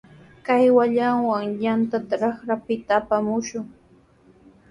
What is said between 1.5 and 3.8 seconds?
yantata raqrapita apamushun.